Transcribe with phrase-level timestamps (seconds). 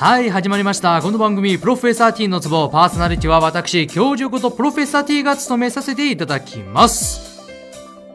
[0.00, 1.02] はい始まりました。
[1.02, 7.38] この番組「プロフェッサー T のツボ」パーソナリティは私教授ことプロフェッサー T が務めさせていただきます。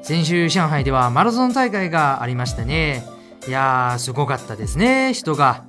[0.02, 3.06] 先週上海ではマラソン大会がありましたね。
[3.48, 5.14] いやーすごかったですね。
[5.14, 5.62] 人が。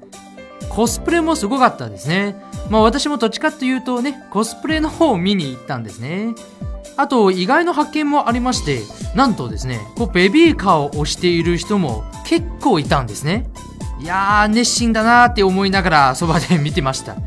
[0.71, 2.35] コスプレもすごかったですね。
[2.71, 6.35] まあ私もどっちかというとねコスプレの方を見に行ったんですね。
[6.97, 8.81] あと意外な発見もありまして
[9.15, 13.51] なんとですねこうベビーカーを押している人も結構いたんですね。
[13.99, 17.15] いやー熱心だなーって思いながらそばで見てました。
[17.15, 17.19] ん？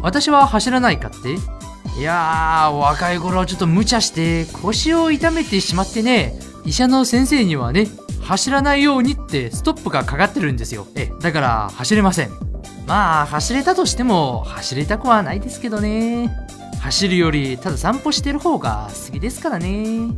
[0.00, 1.34] 私は走らないかって？
[1.98, 6.38] いやー若い頃ちょっと無茶して腰を痛めてしまってね。
[6.64, 7.86] 医者の先生にはね
[8.22, 10.86] 走らないようにってストップがかかってるんですよ。
[10.94, 12.30] えだから走れません。
[12.86, 16.34] まあ走れたとしても走りたくはないですけどね。
[16.80, 20.08] 走るよりただ散歩してる方が好きですからね。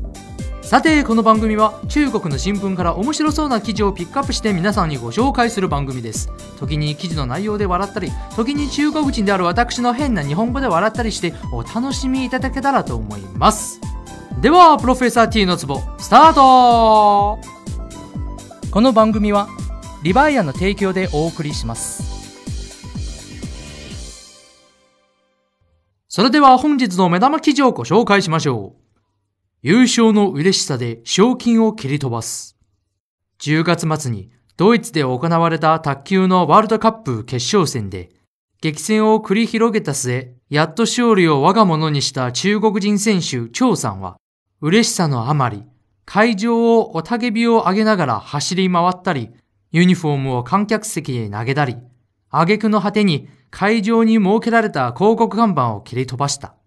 [0.69, 6.31] さてこの番組は中国の新聞から面白そうな記事をピックアップして皆さんにご紹介する番組です。
[6.59, 13.81] 時に記事の内容で笑ったり時に中国人である私の変な日本語で笑ったりしてお楽しみいただけたらと思います。
[14.43, 17.39] ではプロフェッサー T のツボスタート。
[18.71, 19.49] この番組は
[20.03, 22.03] リバイアの提供でお送りします。
[26.11, 28.88] それでは本日の目玉記事をご紹介しましょう。
[29.63, 32.57] 優勝の嬉しさで賞金を切り飛ばす。
[33.41, 38.11] 10月末にドイツで行われた卓球のワールドカップ決勝戦で、
[38.61, 44.17] 激戦を繰り広げた末、やっと勝利を我が物にした中国人選手張さんは、
[44.61, 45.63] 嬉しさのあまり、
[46.05, 49.31] 会場をおたけびを上げながら走り回ったり、
[49.71, 51.77] ユニフォームを観客席へ投げたり、
[52.31, 56.58] 挙句の果てに会場に設けられた広告看板を切り飛ばした。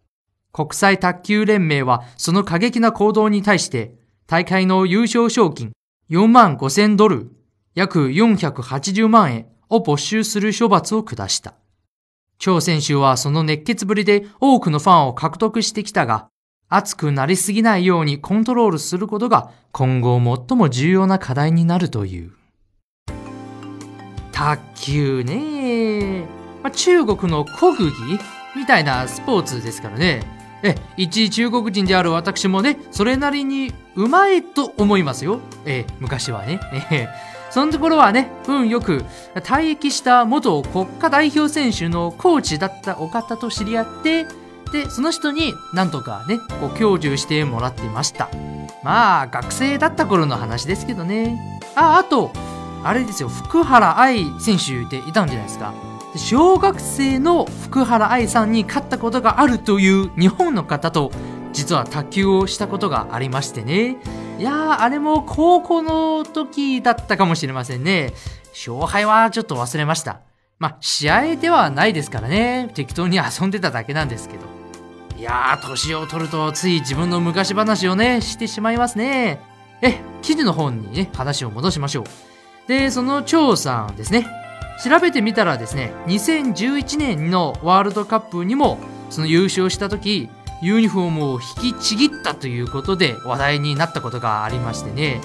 [0.53, 3.93] 国際卓球連盟はその過激な行動に対して
[4.27, 5.71] 大会の優勝賞金
[6.09, 7.31] 4万5千ドル
[7.73, 11.53] 約480万円を没収する処罰を下した。
[12.37, 16.27] 張選手はその熱血ぶりで多くのファンを獲得してきたが、
[16.67, 22.33] 熱くなりすぎないようにコントロールすることが今後最も重要な課題になるという。
[24.31, 26.25] 卓球ね、
[26.63, 28.19] まあ、中国の国技？
[28.55, 30.40] みたいなスポーツですからね。
[30.63, 35.39] え、一中国人である私もね、それなりにうまいと思いますよ。
[35.65, 36.59] え、昔はね。
[36.91, 37.07] え
[37.51, 39.03] そのところはね、運よく
[39.35, 44.25] 退役した元国家代表選手のコーチだったお方と知り合って、
[44.71, 48.29] で、その人になんとかね、こう享受してもらっていました。
[48.83, 51.37] まあ、学生だった頃の話ですけどね。
[51.75, 52.31] あ、あと、
[52.83, 55.73] あれですよ、福原愛選手っていたんじゃないですか。
[56.15, 61.11] 小学生の福原愛さんに勝ったことがあるという日本の方と
[61.53, 63.97] 実は卓球をしたことがありましてね。
[64.39, 68.13] いやーあれも高校の時だったかもしれませんね。
[68.51, 70.21] 勝敗はちょっと忘れました。
[70.59, 72.71] まあ試合ではないですからね。
[72.73, 74.45] 適当に遊んでただけなんですけど。
[75.17, 79.39] いやー年を取るとつい自分の昔話をねしてしまいますね。
[79.81, 82.05] え記事の本にね話を戻しましょう。
[82.67, 84.40] でその張さんですね。
[84.83, 90.29] 調べてみたらですね2011年のワールドカップにもその優勝した時
[90.61, 95.21] ユニフォームを引きちぎったということで話題になったことがありましてね。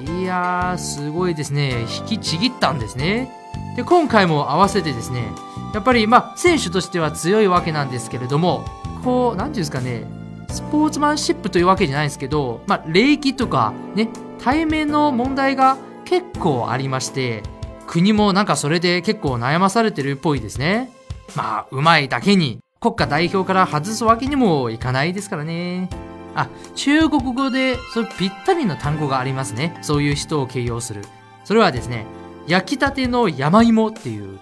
[0.00, 1.86] いやーすごいですね。
[2.00, 3.30] 引きちぎったんですね。
[3.76, 5.32] で今回も合わせてですね
[5.72, 8.64] やっぱりまあ選手としては強いわけなんですけれども
[9.04, 10.04] こう何ていうんですかね
[10.48, 14.08] スポーツマンシップというわけじゃないですけどまあ礼儀とかね
[14.42, 17.42] 対面の問題が結構ありまして
[17.90, 20.92] 国もなんかそれで結構悩まされてるっぽいですね。
[21.34, 25.90] まあ、うまいだけに国家代表から外すわけにもいかないですからね。
[26.36, 29.76] あ、中国語でそぴったりの単語がありますね。
[29.82, 31.02] そういう人を形容する。
[31.44, 32.06] それはですね、
[32.46, 34.38] 焼きたての山芋っていう、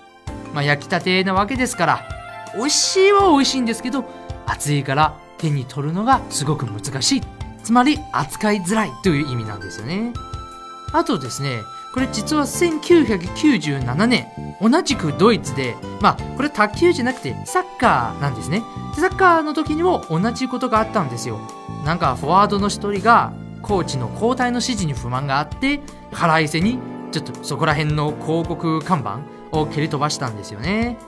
[0.53, 2.08] まあ焼きたてなわけですから、
[2.54, 4.04] 美味しいは美味しいんですけど、
[4.44, 7.22] 熱いから手に取るのがすごく難しい。
[7.62, 10.12] つまり扱いづらいという意味なんですよね。
[10.92, 11.62] あとですね、
[11.98, 14.28] これ実は1997年
[14.61, 18.62] 同じくドイツでまあこれ卓球じゃなくてサッカーなんですね。
[18.94, 21.40] サッカーの時にも同じことがあったんですよ。
[21.84, 23.32] なんかフォワードの一人が
[23.62, 25.81] コーチの交代の指示に不満があって
[26.12, 26.78] 腹いせに
[27.11, 29.19] ちょっとそこら辺の広告看板
[29.50, 30.99] を蹴り飛ばしたんですよね。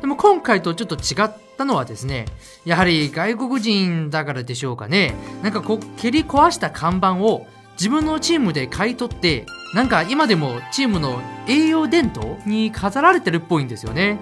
[0.00, 2.24] でも今回とちょっと違ったのはですね
[2.64, 5.14] やはり外国人だからでしょうかね。
[5.44, 14.18] なんかこう蹴り壊した看板を自分のチームで買い取ってなんか今でもチームの栄養伝統に飾られてるっぽいんですよね。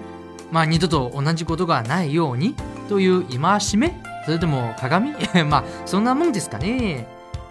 [0.51, 2.55] まあ二度と同じことがないように
[2.87, 4.01] という戒め？
[4.25, 5.13] それとも鏡？
[5.49, 7.07] まあそんなもんですかね。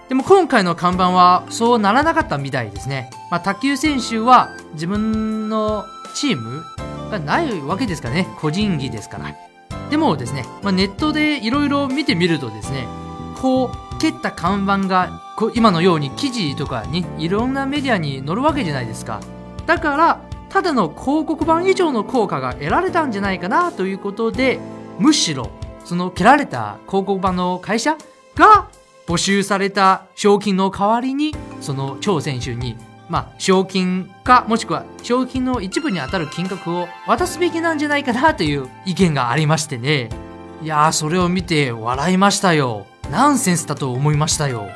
[0.08, 3.10] でも今回の看板はそうならなかったみたいですね。
[3.30, 5.84] まあ卓球選手は自分の
[6.14, 6.64] チーム
[7.10, 8.28] がないわけですからね。
[8.40, 9.34] 個人技ですから。
[9.90, 12.86] でもですね、まあ、ネットでいろいろ見てみるとですね、
[13.40, 15.22] こう、蹴った看板が
[15.54, 19.20] 今のように記事とかにいろんなメディアに載るわけじゃないですか。
[19.66, 24.58] だから、ただの広告版以上の効果が得られたんじゃないかなということで、
[24.98, 25.50] むしろ、
[25.84, 27.96] その蹴られた広告版の会社
[28.34, 28.68] が
[29.06, 32.76] 募集された賞金の代わりに、その超選手に、
[33.08, 40.10] まあ、賞金か、もしくは賞金の一部に当たる金額を渡すべきなんじゃないかなという意見がありましてね。
[40.62, 42.86] いやー、それを見て笑いましたよ。
[43.10, 44.68] ナンセンスだと思いましたよ。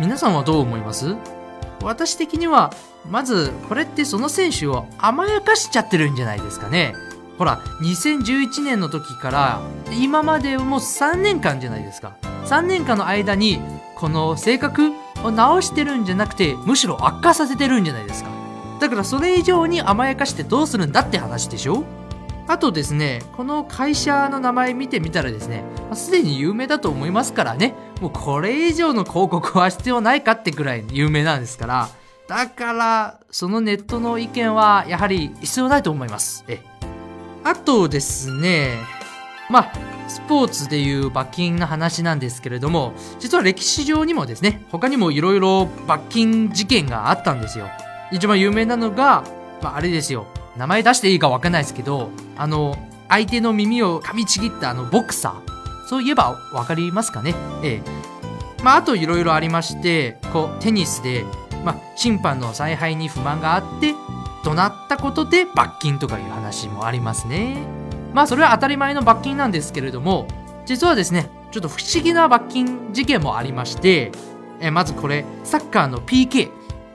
[0.00, 1.14] 皆さんはどう思います？
[1.82, 2.72] 私的には、
[3.08, 6.94] まず、これってその選手を甘やかしちゃってるんじゃないですかね。
[7.38, 9.60] ほら、2011年の時から
[9.92, 12.16] 今までもう3年間じゃないですか。
[12.46, 13.60] 3年間の間に、
[13.96, 14.92] この性格
[15.22, 18.30] を直してるんじゃなくて、むしろ悪化させてるんじゃないですか。
[18.80, 21.84] だからそれ以上に甘やかしてどうするんだって話でしょ？
[22.46, 25.64] あとですね、この会社の名前見てみたらですね、
[25.94, 31.88] すでに有名だと思いますからね、もうこれ以上の広告は必要ないかってくらい有名なんですから、
[32.28, 36.44] だから、そのネットの意見はやはり必要ないと思います。
[36.48, 36.60] え
[37.44, 38.78] あとですね、
[39.50, 39.72] まあ、
[40.08, 47.68] スポーツでいう罰金の話なんですけれども、実は歴史上にもですね、他にもいろいろ罰金事件があったんですよ。
[48.10, 49.24] 一番有名なのが、
[49.62, 50.26] まあ、あれですよ。
[50.56, 52.76] 名前出していいかわかんないですけど、あの、
[53.08, 55.86] 相手の耳を噛みちぎったあのボクサー。
[55.88, 57.34] そういえばわかりますかね？
[57.62, 58.62] ええ。
[58.62, 61.24] まあ、あといろいろありまして、こう、テニスで、
[61.64, 63.94] まあ、審判の采配に不満があって、
[64.44, 67.56] 怒鳴ったことで罰金とかいう話もありますね。
[68.14, 70.26] まあ、それは当たり前の罰金なんですけれども、
[70.66, 74.12] 実はですね、ちょっと不思議な罰金事件もありまして、
[74.60, 76.50] えまずこれ、サッカーの PK。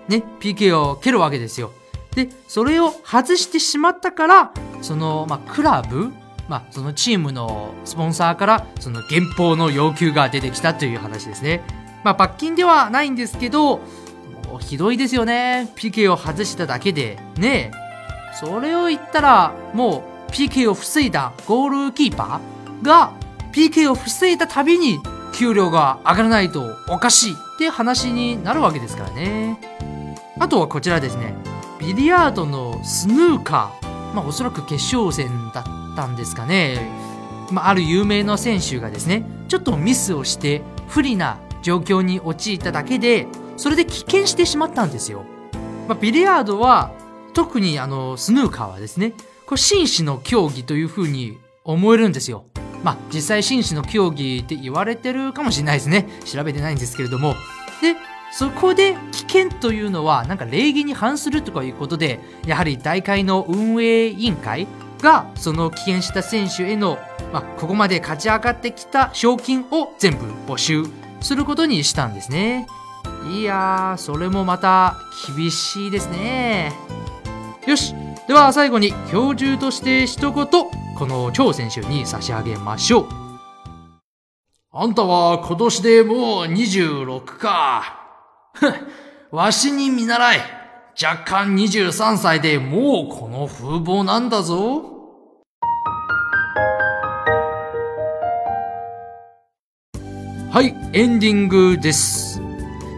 [0.07, 1.71] ね、PK を蹴るわけですよ。
[2.15, 4.51] で、それを外してしまったから、
[4.81, 6.11] その、まあ、クラブ、
[6.47, 11.61] まあ、そのチームのスポンサーから、その減俸の要求が出てきたという話ですね。
[12.03, 13.81] まあ、罰金ではないんですけど、
[14.59, 15.71] ひどいですよね。
[15.75, 17.19] PK を外しただけで。
[17.37, 17.71] ね
[18.39, 23.13] それを言ったら、もう PK を防いだゴールキーパーが
[23.51, 24.99] PK を防いだたびに
[25.33, 29.59] 給料が上がらないとおかしいって話になるわけですからね。
[30.39, 31.33] あとはこちらですね。
[31.79, 34.13] ビリヤードのスヌーカー。
[34.13, 36.89] まあおそらく決勝戦だったんですかね。
[37.51, 43.27] まあある有名な選手がですね、ちょっとミスをして不利な状況に陥っただけで、
[43.57, 45.23] それで棄権してしまったんですよ。
[45.87, 46.91] まあ、ビリヤードは、
[47.33, 49.13] 特にあの、スヌーカーはですね、
[49.45, 52.45] これ紳士の競技というふうに思えるんですよ。
[52.83, 56.07] まあ、実際紳士の競技って言われてるかもしれないですね。
[56.25, 57.35] 調べてないんですけれども。
[57.81, 57.95] で、
[58.31, 64.67] そこで危険というのはなんか礼儀に反するとかいうことで、やはり大会の運営委員会
[65.01, 66.99] がその棄権した選手への、
[67.33, 70.85] まあ、ここまで勝ち上がってきた賞金を全部募集
[71.21, 72.67] することにしたんですね。
[73.31, 74.95] いやー、それもまた
[75.35, 76.73] 厳しいですね。
[77.65, 77.93] よし。
[78.27, 80.47] では最後に教授として一言、
[80.97, 83.07] この超選手に差し上げましょう。
[84.71, 87.98] あんたは今年でもう26か。
[89.31, 90.39] わしに見習い。
[91.01, 94.99] 若干23歳でもうこの風貌なんだぞ。
[100.51, 102.41] はい、エンディングです。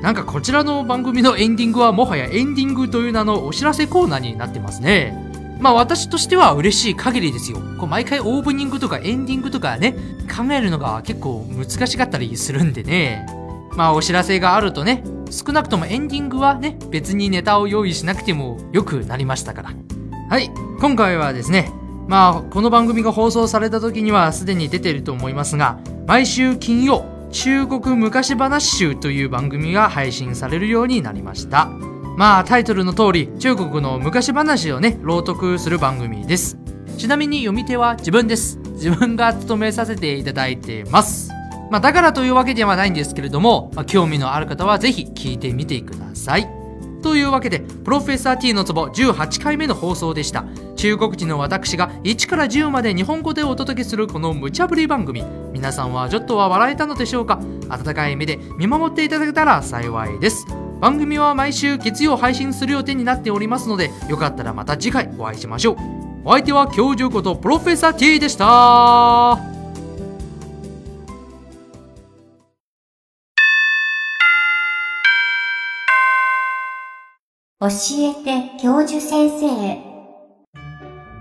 [0.02, 5.14] なんかこちらの番組のエンディングはもはやエンディングという名のお知らせコーナーになってますね。
[5.60, 7.58] まあ私としては嬉しい限りですよ。
[7.78, 9.94] こう毎回オープニングとかエンディングとかね、
[10.36, 13.28] 考えるのが結構難しかったりするんでね。
[13.76, 19.72] まあお知らせがあるとね、少なくともエンディングはね、別にネタを用意しなくても良くなりましたから。
[20.30, 21.72] はい、今回はですね、
[22.08, 31.70] まあこの番組が放送された時にはすでに出ていると思いますが、毎週金曜、中国昔話集という番組が配信されるようになりました。
[32.18, 36.58] まあタイトルの通り中国の昔話をね、朗読する番組です。
[36.98, 38.60] ちなみに読み手は自分です。
[38.74, 41.31] 自分が務めさせていただいてます。
[41.72, 46.48] まあだからというわけではないんですけれども、まあ、興味のある方はぜひ聞いてみてください。
[47.02, 50.44] というわけで、プロフェッサー T のツボ18回目の放送でした。
[50.76, 55.24] 中国人の私が1から10まで日本語でお届けするこの無茶ぶり番組。
[55.52, 57.40] 皆さんはちょっとは笑えたのでしょうか？
[57.70, 60.46] 温かい目で見守っていただけたら幸いです。
[60.80, 65.78] 番組は毎週月曜配信する予定になっておりますので、よかったらまた次回お会いしましょう。
[66.26, 69.61] お相手は教授ことプロフェッサー T でした。
[77.62, 79.78] 教えて教授先生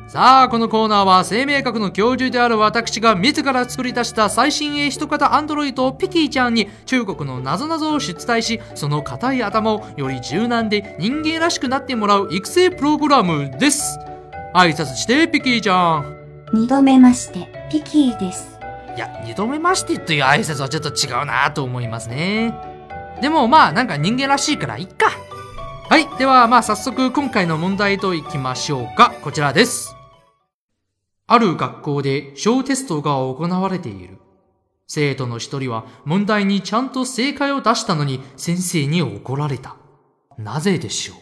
[0.08, 13.98] さあ、このコーナーは生命学の教授である私が自ら作り出した最新鋭一型アンドロイドピキーちゃんに中国の謎々を出題し、その硬い頭をより柔軟で人間らしくなってもらう育成プログラムです。
[14.54, 16.16] 挨拶して、ピキーちゃん。
[16.54, 18.58] 二度目まして、ピキーです。
[18.96, 22.54] いや、二度目ましてという挨拶はちょっと違うなと思いますね。
[23.20, 25.10] でもまあ、なんか人間らしいからいっか。
[25.90, 26.08] はい。
[26.18, 29.12] ではまあ早速今回の問題といきましょうか。
[29.24, 29.96] こちらです。
[31.26, 34.18] ある学校で小テストが行われている。
[34.86, 39.78] 生徒の一人は問題にちゃんと正解を出したのに先生に怒られた。
[40.38, 41.16] なぜでしょう？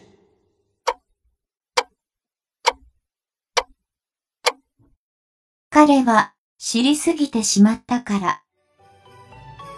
[5.71, 8.43] 彼は知りすぎてしまったから。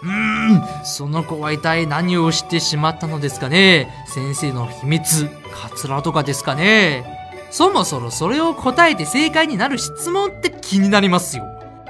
[0.02, 0.10] うー
[0.41, 0.41] ん、
[0.84, 3.88] その子は一体何を知ってしまったのですかね？
[4.06, 7.04] 先生の秘密、カツラとかですかね？
[7.50, 11.44] そもそもそれを答えて正解になる質問って気になりますよ。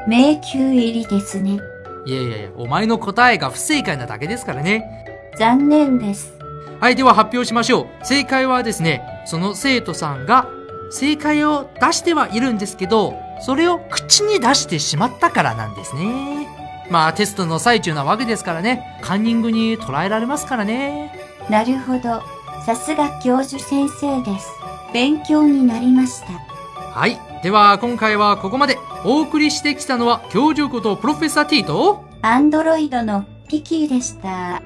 [0.09, 1.59] 迷宮入りですね。
[2.05, 5.07] いやいやいや、お前の答えが不正解なだけですからね。
[5.39, 6.35] 残念です。
[6.81, 8.05] はい、では発表しましょう。
[8.05, 10.49] 正解はですね、その生徒さんが
[10.91, 16.49] 正解を出してはいるんですけど、それを口に出してしまったからなんですね。
[16.91, 21.13] まあテストの最中なわけですからね、カンニングに捉えられますからね。
[21.49, 22.23] なるほど。
[22.65, 24.49] さすが教授先生です。
[24.93, 26.33] 勉強になりました。
[26.99, 27.19] はい。
[27.43, 28.79] では今回はここまで。
[29.05, 34.63] お送りしてきたのは教授ことプロフェッサー T と、アンドロイドのピキーでした。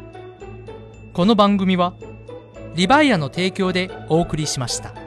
[1.15, 1.95] この番組は
[2.75, 5.06] リバイアの提供でお送りしました。